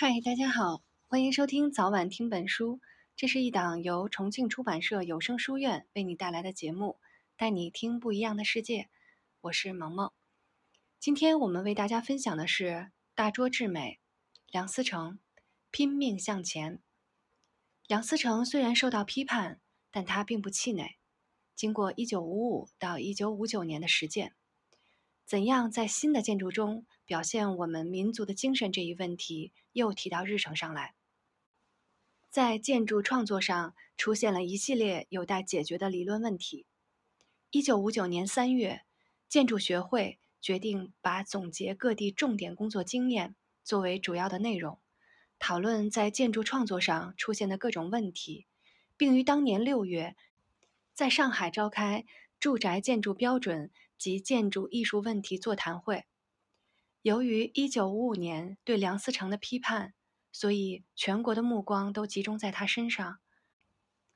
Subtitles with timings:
[0.00, 2.80] 嗨，大家好，欢迎收听早晚听本书。
[3.16, 7.00] 这是一档由重庆出版社有声书院为你带来的节目，
[7.36, 8.88] 带你听不一样的世界。
[9.40, 10.12] 我是萌萌。
[11.00, 12.64] 今天我们为大家分享的是
[13.16, 13.98] 《大拙至美》，
[14.52, 15.18] 梁思成
[15.72, 16.78] 拼命向前。
[17.88, 20.96] 梁思成虽然受到批判，但他并不气馁。
[21.56, 24.36] 经过1955到1959年的实践，
[25.28, 30.94] 怎样在新的建筑中表现我们民族的精神这一问题又提到日程上来。
[32.30, 36.64] 在建筑创作上出现了一系列有待解决的理论问题。
[37.50, 38.80] 一九五九年三月，
[39.28, 44.78] 建筑学会决定把总结各地重点工作经验作为主要的内容，
[45.38, 48.46] 讨论在建筑创作上出现的各种问题，
[48.96, 50.16] 并于当年六月。
[50.94, 52.06] 在上海召开
[52.40, 56.06] 住宅建筑标准及建筑艺术问题座谈会。
[57.02, 59.94] 由于1955年对梁思成的批判，
[60.32, 63.18] 所以全国的目光都集中在他身上。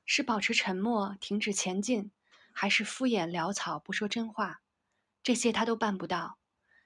[0.05, 2.11] 是保持沉默、停止前进，
[2.51, 4.61] 还是敷衍潦草、不说真话？
[5.21, 6.37] 这些他都办不到。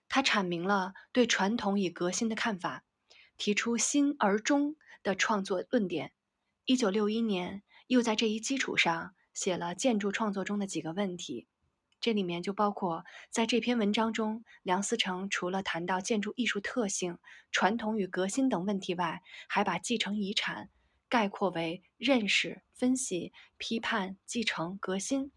[0.09, 2.84] 他阐明了对传统与革新的看法，
[3.38, 6.14] 提出新而中的创作论点。
[6.66, 9.14] 1961年，又在这一基础上。
[9.34, 11.48] 写了建筑创作中的几个问题，
[12.00, 17.17] 这里面就包括在这篇文章中，梁思成除了谈到建筑艺术特性、
[17.52, 20.70] 传统与革新等问题外，还把继承遗产
[21.09, 25.31] 概括为认识、分析、批判、继承、革新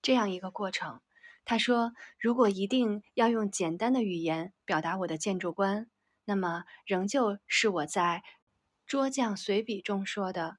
[0.00, 1.00] 这样一个过程。
[1.44, 5.90] 他说：“如果一定要用简单的语言表达我的建筑观，
[6.26, 8.22] 那么仍旧是我在
[8.86, 10.58] 《拙匠随笔》中说的，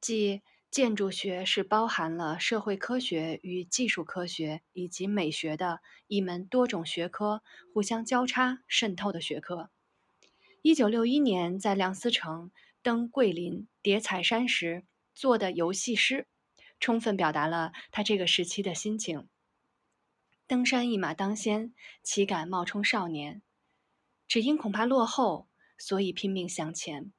[0.00, 7.42] 即。”建筑学是包含了社会科学与技术科学以及美学的一门多种学科
[7.74, 9.70] 互相交叉渗透的学科。
[10.62, 16.28] 一九六一年，在梁思成登桂林叠彩山时做的游戏诗，
[16.78, 19.26] 充分表达了他这个时期的心情。
[20.46, 23.42] 登山一马当先，岂敢冒充少年？
[24.28, 27.12] 只因恐怕落后，所以拼命向前。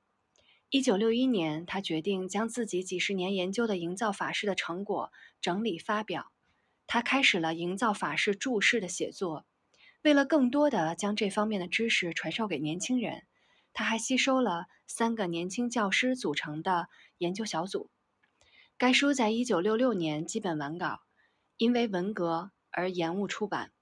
[0.72, 5.12] 一九六一年，他决定将自己几十年研究的营造法式的成果
[5.42, 6.32] 整理发表。
[6.88, 9.46] 他开始了营造法式注释的写作。
[10.02, 13.24] 为了更多的将这方面的知识传授给年轻人，
[13.74, 17.90] 他还吸收了三个年轻教师组成的研究小组。
[18.78, 21.02] 该书在一九六六年基本完稿，
[21.58, 23.74] 因为文革而延误出版，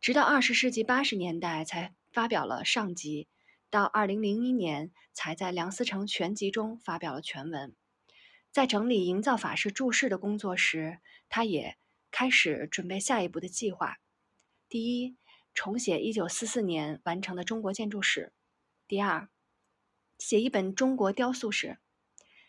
[0.00, 3.28] 直到二十世纪八十年代才发表了上集。
[3.72, 7.74] 到二零零一年，才在梁思成全集中发表了全文。
[8.50, 10.98] 在整理营造法式注释的工作时，
[11.30, 11.78] 他也
[12.10, 13.96] 开始准备下一步的计划：
[14.68, 15.16] 第一，
[15.54, 18.32] 重写一九四四年完成的中国建筑史；
[18.86, 19.30] 第二，
[20.18, 21.78] 写一本中国雕塑史。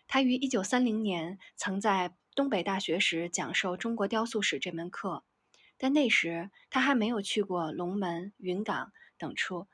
[0.05, 5.23] 他于一九三零年曾在东北大学时讲授中国雕塑史这门课，
[5.78, 9.69] 但那时他还没有去过龙门、云冈等处。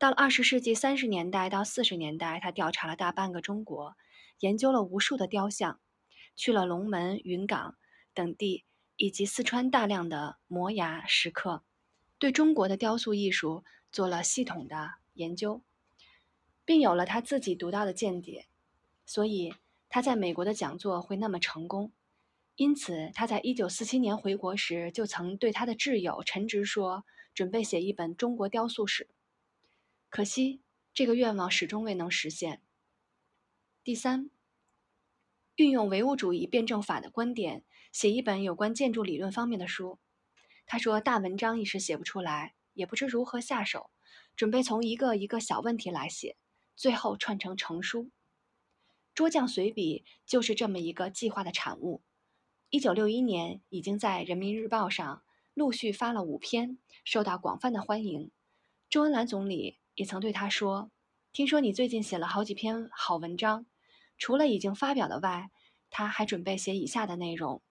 [0.00, 3.96] 到了二十世纪三十年代到四十年代，他调查了大半个中国，
[4.38, 5.78] 研究了无数的雕像，
[6.34, 7.76] 去了龙门、云冈
[8.14, 8.64] 等地，
[8.96, 11.64] 以及四川大量的摩崖石刻，
[12.18, 13.62] 对中国的雕塑艺术
[13.92, 15.60] 做了系统的研究，
[16.64, 18.46] 并有了他自己独到的见解，
[19.04, 19.52] 所以
[19.90, 21.92] 他在美国的讲座会那么成功。
[22.56, 29.06] 因此，他在一九四七年回国时，就曾对他的挚友陈直说，准备写一本中国雕塑史。
[30.10, 30.60] 可惜，
[30.92, 32.60] 这个愿望始终未能实现。
[33.84, 34.28] 第三，
[35.54, 40.00] 运用唯物主义辩证法的观点，写一本有关建筑理论方面的书。
[40.66, 43.90] 他说：“大文章一时写不出来，也不知如何下手，
[44.34, 46.36] 准备从一个一个小问题来写，
[46.74, 48.02] 最后串成成书。”
[49.14, 52.02] 《拙匠随笔》就是这么一个计划的产物。
[52.70, 55.22] 一九六一年，已经在《人民日报》上
[55.54, 58.32] 陆续发了五篇，受到广泛的欢迎。
[58.88, 59.79] 周恩来总理。
[59.94, 60.90] 也曾对他说
[61.32, 63.66] ：“听说你最近写了好几篇好文章，
[64.16, 65.50] 除了已经发表的外，
[65.90, 67.62] 他还准备写以下的内容：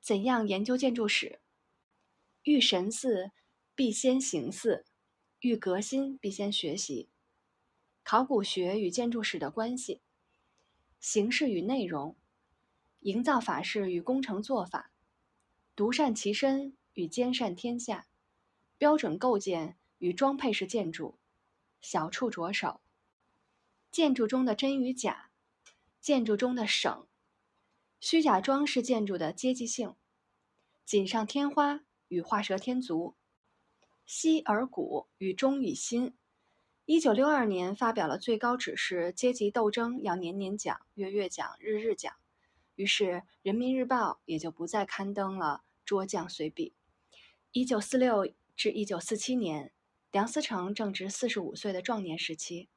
[0.00, 1.40] 怎样研究建筑史？
[2.44, 3.32] 遇神似，
[3.74, 4.84] 必先行似；
[5.40, 7.10] 遇革新，必先学习。
[8.02, 10.00] 考古学与建筑史的关系，
[11.00, 12.16] 形式与内容，
[13.00, 14.92] 营造法式与工程做法，
[15.74, 18.06] 独善其身与兼善天下，
[18.78, 21.18] 标准构建。”与装配式建筑，
[21.80, 22.80] 小处着手；
[23.90, 25.30] 建筑中的真与假，
[26.00, 27.06] 建筑中的省，
[28.00, 29.94] 虚假装饰建筑的阶级性，
[30.84, 33.14] 锦上添花与画蛇添足，
[34.04, 36.14] 稀而古与中与新，
[36.84, 42.12] 一九六二年发表了最高指示，阶级斗争要年年讲、月月讲、日日讲。
[42.76, 43.04] 于是
[43.42, 46.74] 《人民日报》也就不再刊登了拙匠随笔。
[47.52, 49.72] 一九四六至一九四七年，
[50.10, 52.68] 梁思成正值四十五岁的壮年时期，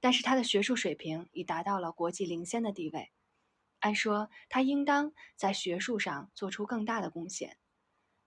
[0.00, 3.10] 但是他的学术水平已达到了国际领先的地位。
[3.80, 7.58] 按说他应当在学术上做出更大的贡献。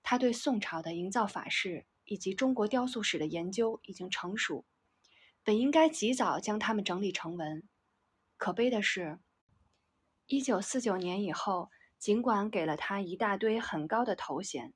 [0.04, 4.66] 他对宋朝的营造法式以及中国雕塑史的研究已经成熟。
[5.44, 7.68] 本应该及早将它们整理成文，
[8.38, 9.20] 可悲的是，
[10.28, 14.74] 一九四九年以后，尽管给了他一大堆很高的头衔，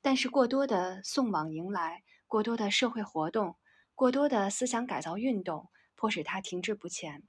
[0.00, 3.56] 但是过多的送往迎来，过多的社会活动，
[3.94, 7.22] 过多的思想改造运动，迫使他停滞不前。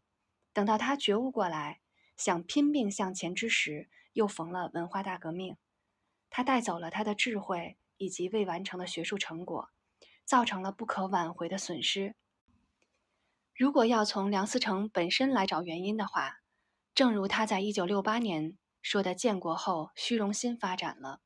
[0.54, 1.82] 等到他觉悟过来，
[2.16, 5.58] 想拼命向前之时，又逢了文化大革命，
[6.30, 9.70] 他带走了他的智慧以及未完成的学术成果，
[10.26, 12.16] 造成了不可挽回的损失。
[13.56, 16.40] 如果要从梁思成本身来找原因的话，
[16.94, 21.22] 正如他在一九六八年说的：“建国后虚荣心发展了，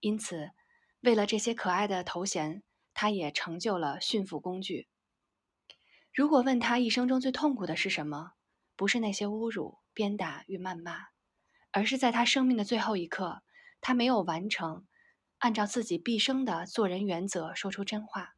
[0.00, 0.50] 因此
[1.00, 2.62] 为了这些可爱的头衔，
[2.94, 4.88] 他也成就了驯服工具。”
[6.12, 8.32] 如果问他一生中最痛苦的是什么，
[8.76, 11.06] 不是那些侮辱、鞭打与谩骂，
[11.70, 13.42] 而是在他生命的最后一刻，
[13.80, 14.86] 他没有完成
[15.38, 18.34] 按照自己毕生的做人原则说出真话。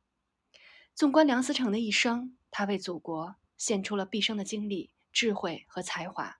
[0.94, 2.36] 纵观梁思成的一生。
[2.56, 6.38] 他为祖国献出了毕生的精力、智慧和才华。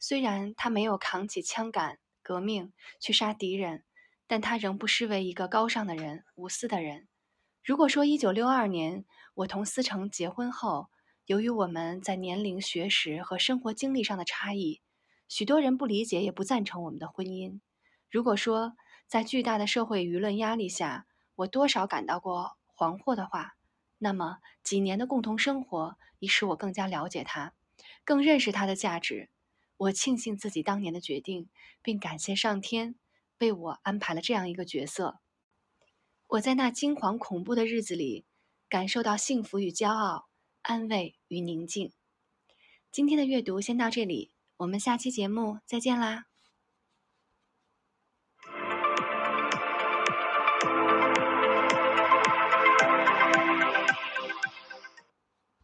[0.00, 3.84] 虽然他没有扛起枪杆革命去杀敌人，
[4.28, 7.08] 但他仍不失为一个高尚的人、无私的人。
[7.64, 9.04] 如果说1962年
[9.34, 10.88] 我同思成结婚后，
[11.26, 14.80] 由于我们在年龄、学识和生活经历上的差异，
[15.28, 17.60] 许多人不理解也不赞成我们的婚姻；
[18.10, 18.74] 如果说
[19.06, 23.56] 在巨大的社会舆论压力下，我多少感到过惶惑的话，
[23.98, 27.54] 那么几年的共同生活已使我更加了解他，
[28.04, 29.30] 更认识他的价值。
[29.76, 31.48] 我庆幸自己当年的决定，
[31.82, 32.96] 并感谢上天
[33.38, 35.20] 被我安排了这样一个角色。
[36.26, 38.26] 我在那惊惶恐怖的日子里，
[38.68, 40.28] 感受到幸福与骄傲，
[40.60, 41.92] 安慰与宁静。
[42.90, 46.26] 今天的阅读先到这里，我们下期节目再见啦！